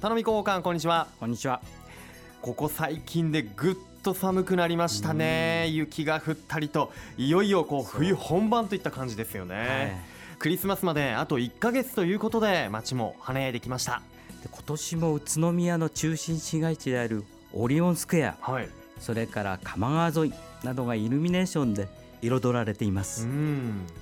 [0.00, 1.08] 頼み交換こんにちは。
[1.18, 1.60] こんにちは。
[2.40, 5.66] ここ最近でぐっと寒くなりましたね。
[5.70, 14.00] 雪が降ったりといよいよこう冬本番といった感じですよね、はい、クリスマスまであと1ヶ月ということで街も華やいできました。
[14.40, 18.68] で今年も宇都宮の中心市街地であるオリオンスクエア、はい、
[19.00, 21.88] それから鎌川沿いなどがイルミネーションで
[22.22, 23.26] 彩られています。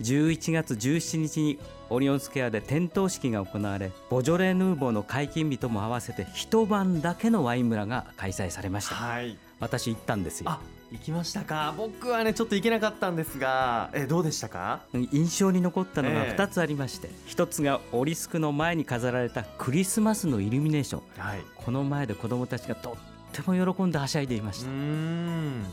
[0.03, 1.59] 11月17日に
[1.91, 10.59] オリオンスケアで点灯式が行われボジョレ・ヌーボーの解禁日とも合わせて一晩だけのワイン村が開催されました、はい、私行ったんですよ。
[10.93, 11.75] 行きましたか。
[11.77, 13.91] 僕はねちょっと行けなかったんですが。
[13.93, 14.83] えどうでしたか？
[14.95, 22.97] 印象に残ったのが2つありまして、えー、1つがオリスクの前に飾られたクリスマスのイルミネーション、はい、この前で子どもたちがと
[23.43, 24.71] っても喜んではしゃいでいました。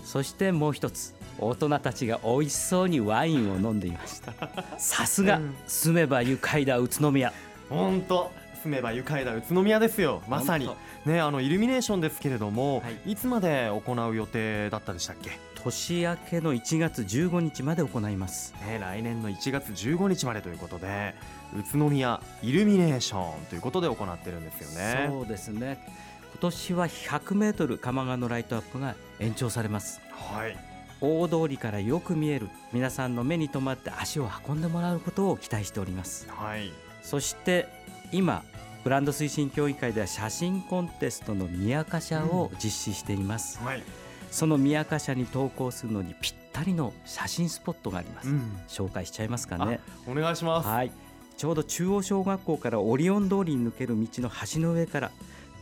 [0.05, 4.34] そしてもう一つ大人たちが美味しそうにワインを飲んでいました。
[4.77, 7.31] さすが住めば愉快だ宇都宮。
[7.70, 8.31] 本当
[8.63, 10.22] 住めば愉快だ宇都宮ですよ。
[10.27, 10.70] まさに。
[11.05, 15.31] ねあのイルミネーションですけれども、はい、いつまで行う予定だったでしたっけ？
[15.64, 21.16] 年明けの1月15日まで行います、ね、来年の1月15日までということで
[21.58, 25.08] 宇都宮イルミネーションということで行ってるんですよね。
[25.09, 25.77] そうですね。
[25.88, 26.12] 今
[26.44, 30.02] 年は100メートル鎌川のライトアップが延長されます。
[30.11, 30.58] はい。
[30.99, 36.71] 大通りからよく見える皆さんの目に留まって足を運んでもらうことを期待しております、はい、
[37.02, 37.67] そして
[38.14, 38.41] 今
[38.86, 43.83] ブランド推進協議会では写真コンテストの宮カ社を実施しています、うんはい、
[44.31, 49.81] その宮カ社に投稿するのにぴったりの写真スポットがあります、うん、紹介しちゃいますかね。
[50.08, 50.69] お願いします。
[50.69, 50.91] はい。
[51.36, 55.11] ちょうど中央小学校からオリオン通りに抜ける道の橋の上から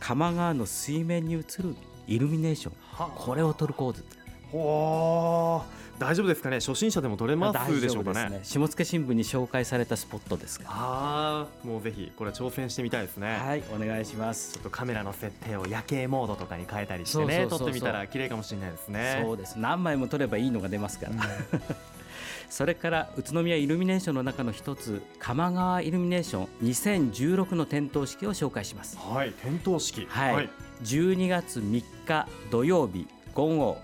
[0.02, 1.76] 鎌川の水面に映る
[2.08, 2.74] イルミネーション。
[3.14, 4.04] これを撮る構図。
[4.50, 5.62] ほ
[6.00, 6.56] 大丈夫ですかね？
[6.56, 13.36] 初心者でも撮れますでしょうかね、ね、下野新聞に紹介されたスポットですああもうぜひこれ挑戦してみたいですね。
[13.36, 14.54] はいお願いします。
[14.54, 19.22] ちょっとカメラの設定を夜景モードとかに変えたりしてね撮ってみたら綺麗かもしれないですね。
[19.24, 19.56] そうです。
[19.58, 21.20] 何枚も撮ればいいのが出ますから、うん、
[22.48, 28.98] それから宇都宮イルミネーションの中の一つ鎌川イルミネーション2016の点灯式を紹介します。
[28.98, 30.06] はい点灯式。
[30.08, 30.50] はい、はい、
[30.82, 33.78] 12月3日土曜日午後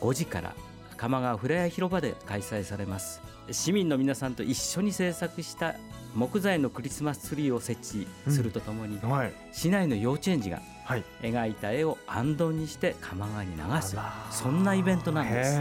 [0.00, 0.54] 5時から
[0.96, 3.20] 鎌川ふれあい広場で開催されます。
[3.50, 5.76] 市民の皆さんと一緒に制作した
[6.14, 9.10] 木材のクリスマスツリーを設置するとともに、うん。
[9.10, 10.60] はい、市内の幼稚園児が
[11.22, 13.96] 描いた絵をあんどんにして鎌川に流す、
[14.30, 15.58] そんなイベントなんです。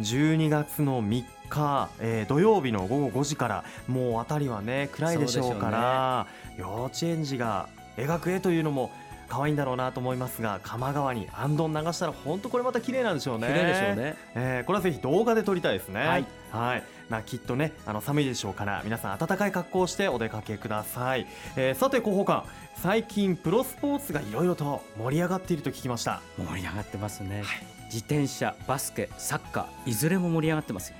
[0.00, 8.90] 12月の3日、えー、土曜日の午後5時からもう辺りはね暗いでしょうから、ね、幼稚園児が描く絵というのも
[9.30, 13.46] 可愛いんだろうなと思いますが鎌川にあんどん流したら本当これまた綺麗なんでしょうね。
[13.46, 16.00] 綺麗でしょうね、えー、これはぜひ動画で撮りたいですね。
[16.00, 16.26] はい。
[16.50, 16.82] はい。
[17.08, 21.26] まあ、きっとねあの寒いでしょうから皆さん暖かい格好をしてお出かけください、
[21.56, 22.44] えー、さて広報官
[22.76, 26.20] 最近プロスポーツがいろいろと盛り上がっていると聞きました。
[26.38, 27.46] 盛り上がってますね、はい、
[27.86, 30.94] 自転車バスケサッカーいずれも盛り上がってます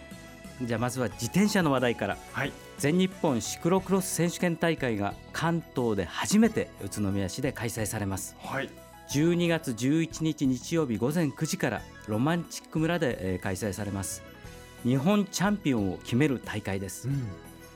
[0.63, 8.71] じゃあまずは自転車の話題から、はい、全日本シクロクロス選手権大会が関東で初めて宇都宮市で開催されます、はい、
[9.11, 14.31] 12月11日日曜日午前9時からロマンチック村で開催されます。
[14.85, 17.29] 日本チャンピオンを決める大会です、うん、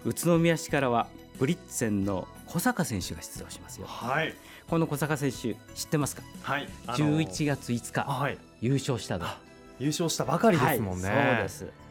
[0.06, 1.06] 宇都宮市からは
[1.38, 4.34] ブリッツェンの小坂選手が出場しますよ、はい、
[4.68, 9.26] この小坂選手知ってますか、はい、あのー、11月5日、はい、優勝したと
[9.78, 11.83] 優勝したばかりですもんね、はい、そうです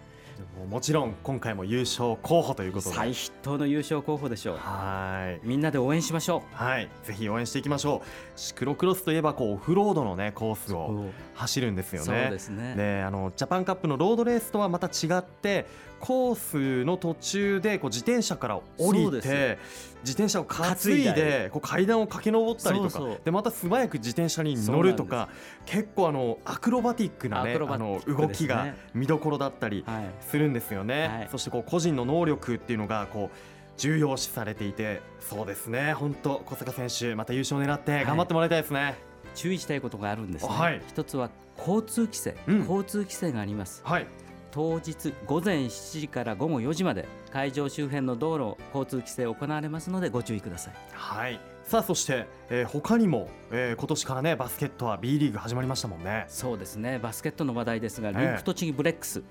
[0.69, 2.95] もちろん今回も優勝候補ということで。
[2.95, 4.57] 最筆頭の優勝候補でしょう。
[4.57, 5.47] はい。
[5.47, 6.55] みんなで応援しましょう。
[6.55, 6.89] はい。
[7.03, 8.39] ぜひ応援していきましょう。
[8.39, 12.23] シクロクロスといえばこうオフロードのねコースを走るんですよね。
[12.23, 12.75] そうですね。
[12.75, 15.65] であのジャパンカップのロードレースとはまた違って
[16.03, 19.57] コースの途中でこう自転車から降りて
[20.01, 25.29] 自転車を担いでこう階段を駆け上ったりとかでまた素早く自転車に乗るとか
[25.65, 29.85] 結構あのアクロバティックなねあの動きが見どころだったり
[30.19, 31.29] するんですよね。
[31.31, 33.37] そしてこう個人の能力っていうのがこう
[33.77, 35.93] 重要視されていてそうですね。
[35.93, 38.95] 本当小坂選手また優勝を狙って頑張ってもらいたいですね、はい、
[39.35, 44.07] 注意したいことがあるんですね、はい、一つは交通規制、うん、交通規制があります、はい、
[44.53, 50.73] 当日午前7時から午後4時まで会場周辺の道路交通規制行われますのでご注意ください。
[50.91, 51.39] はい。
[51.63, 56.25] さあそして、えー、他にも、えー、今年からねバスケットは B リーグ始まりましたもんね。
[56.27, 56.99] そうですね。
[56.99, 59.23] バスケットの話題ですが、リンク栃木ブレックス。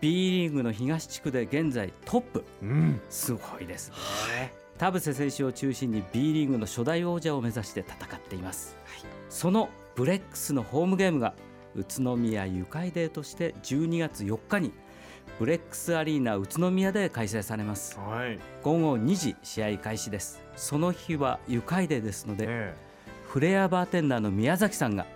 [0.00, 3.90] B リーグの東地区で現在トップ、うん、すごいです
[4.34, 11.34] ね、田臥選手を中心に B リーグの初代王者を目指して戦っています、はい、そのブレックスのホームゲームが
[11.76, 14.72] 宇都宮愉快デーとして12月4日に
[15.38, 20.42] ブレックスアリーナ宇都宮で開催されます、はい、午後2時試合開始です。
[20.56, 22.74] その日は愉快デーですので、え
[23.32, 25.06] フレアバーテンダーの宮崎さんが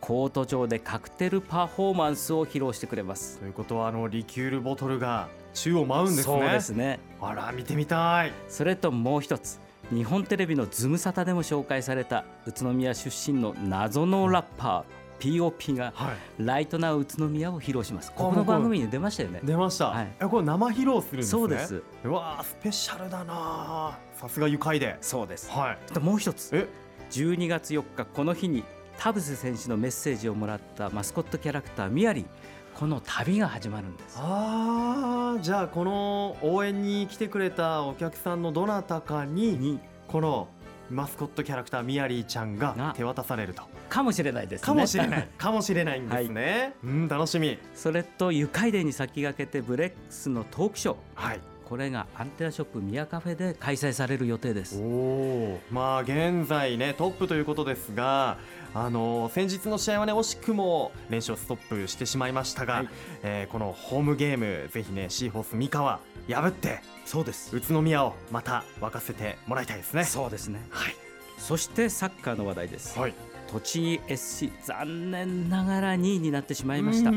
[0.00, 3.38] コート上でカクテルパフォーマンスを披露してくれます。
[3.38, 6.40] ということはあのリキュールボトルが宙を舞うんですね。
[6.40, 6.98] そうですね。
[7.20, 8.32] あら見てみたい。
[8.48, 9.60] それともう一つ
[9.90, 15.94] 日本テレビのズムサタでも紹介された宇都宮出身の謎のラッパー POP が
[16.38, 19.40] ライトナウ宇都宮を披露します、ここの番組に出ましたよね。
[19.44, 21.30] 出ました、はい、えこれ生披露するんですね？
[21.30, 21.82] そうです。
[22.04, 24.96] うわスペシャルだなさすが愉快で。
[25.00, 25.48] そうです。
[25.50, 25.98] はい。
[26.00, 26.50] もう一つ。
[26.52, 26.66] え
[27.10, 28.64] ？12月4日この日に
[28.98, 32.26] 田臥選手のメッセージをもらったマスコットキャラクターミヤリ
[32.74, 34.16] この旅が始まるんです。
[34.18, 39.78] ああじゃあこの応援に来てくれたお客さんのどなたかに。
[40.08, 40.48] この
[40.92, 43.62] マスコットキャラクターミヤリーちゃんが手渡されると。
[43.88, 45.28] かもしれないです、ね、かもしれない。
[45.38, 47.58] かもしれないんですね、はい、うん楽しみ。
[47.74, 50.96] それと愉快デーに先駆けてブレックスのトークショー。
[51.14, 51.40] はい。
[51.72, 54.78] これがアンテナショップミヤカフェで開催される予定です。
[54.78, 58.36] おまあ現在ねトップということですが
[58.74, 62.88] あの先日の試合はね惜しくも連勝ストップしてしまいましたが、はい、
[63.22, 67.56] えー、このホームゲームぜひねシーホース三河破ってそうです。
[67.56, 70.04] 宇都宮をまた沸かせてもらいたいですね。
[70.04, 70.64] そうですね。
[70.70, 70.94] はい。
[71.38, 73.14] そしてサッカーの話題です、はい、
[73.48, 77.10] 栃木 SC 残念ながら2位になってしまいました。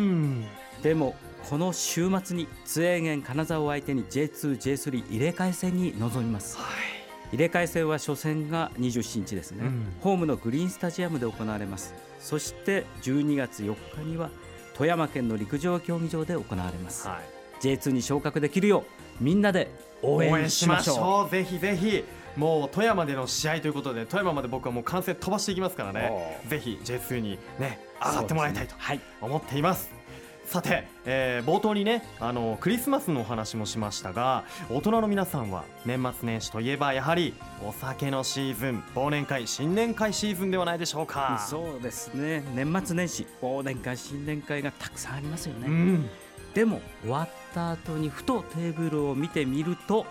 [0.81, 1.15] でも
[1.47, 6.63] この週末に津英源金沢を相手に J2、J3 入れ替え戦に臨みます、は
[7.31, 11.93] い、入れ替え戦は初戦が27日ですね、うん、ホームのグリーンスタジアムで行われます。
[12.19, 14.31] そして12月4日には
[14.73, 17.19] 富山県の陸上競技場で行われます、はい、
[17.65, 18.85] J2 に昇格できるよ
[19.19, 19.71] うみんなで
[20.01, 21.31] 応援しましょう。
[21.31, 22.03] ぜひぜひ。
[22.35, 26.41] もう富山での試合ということで富山まで僕はもう観戦飛ばしていきますからね。
[26.47, 28.75] ぜひ J2 にね上がってもらいたいと
[29.21, 29.89] 思っています。
[30.45, 37.33] さて、えー、冒頭にねあのクリスマスのお話もしましたが大人の皆さんは年末年始といえばやはり
[37.67, 41.43] お酒のシーズン忘年会新年会シーズンではないでしょうか。
[41.49, 42.43] そうですね。
[42.53, 46.09] 年末年始忘年会新年会がたくさんありますよね、うん、
[46.55, 50.07] でも終わった後にふとテーブルを見てみると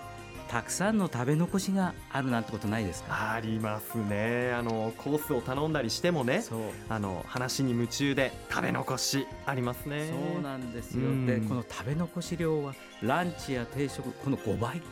[0.46, 3.32] たくさんの食べ残しがあるなんてことないですか？
[3.32, 4.52] ありますね。
[4.52, 6.44] あのコースを頼んだりしてもね
[6.88, 10.10] あの話に夢中で食べ残しありますね。
[10.34, 14.82] そうなんですよ、うん、でこの食べ残し量はランチや定食この5倍？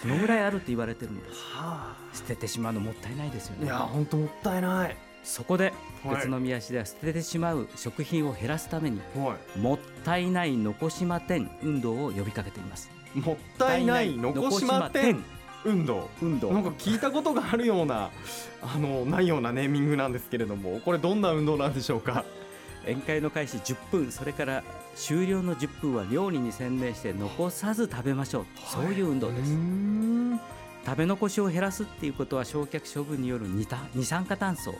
[0.00, 3.66] そのぐらいあるって言われてるんです、はあ、捨ててしまうのもったいないですよね。
[3.66, 5.72] いや本当もったいないそこで
[6.04, 12.90] 宇都宮市では捨ててしまう食品を減らすために、はい、もったいない残しま店運動を呼びかけています。
[13.14, 15.22] もったいない残しま店
[15.64, 16.10] 運動。
[16.20, 16.52] 運動。
[16.52, 18.10] なんか聞いたことがあるような
[18.62, 22.24] あのないようなネーミングなんですけれどもこれどんな運動なんでしょうか？
[22.84, 24.64] 宴会の開始10分それから
[24.96, 30.21] 終了の10分は料理に専念して残さず食べましょう、そういう運動です。
[30.84, 34.74] 食べ残しを減らすっていうことは焼却処分による二酸化炭素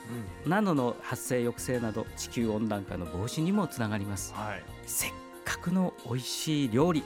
[0.47, 5.11] などの発生抑制など地球温暖化の防止にもつながります、はい、せっ
[5.45, 7.05] かくの美味しい料理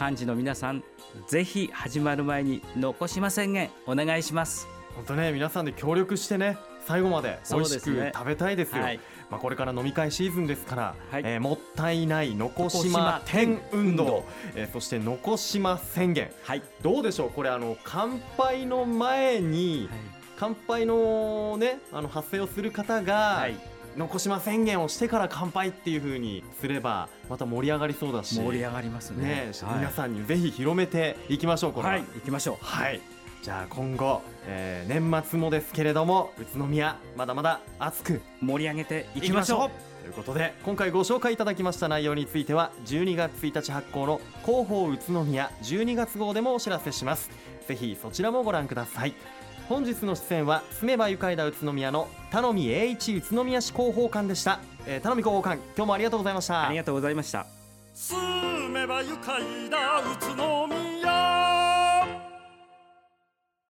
[0.00, 0.82] 幹事の皆さん
[1.28, 4.66] ぜひ始まる前に残しま宣言お願いします。
[4.94, 9.00] 本当ね皆さんで協力してね最後まで美味しく食べたいですよ、ねはい、
[9.32, 17.30] まあ、これから飲み会シーズンですから、はい、えー、もったいない残しま天運動、えー、そして残しま宣言、はい、どうでしょう？
[17.30, 19.88] これあの乾杯の前に、
[20.38, 23.48] 乾杯のねあの発声をする方が、
[23.96, 28.34] 残しま宣言をしてから乾杯っていう風にすればまた盛り上がりそうだし。
[28.34, 32.64] 盛り上がりますね、ねはい、皆さんにぜひ広めていきましょうこれは、はい、行きましょう。
[32.64, 33.00] はい
[33.42, 40.02] じゃあ今後、えー、年末もですけれども宇都宮まだまだ熱く盛り上げていきましょう。
[40.02, 47.30] ということで今回ご紹介いただきました内容については12月1日発行の広報宇都宮12月号でもお知らせします。
[47.66, 49.14] ぜひそちらもご覧ください。
[49.68, 56.68] 本日の出演は住めば愉快だ宇都宮の頼み栄一宇都宮市広報官でした、えー、頼み広報官今日もありがとうございました。
[56.68, 57.46] ありがとうございました。
[57.92, 60.81] 住めば愉快だ宇都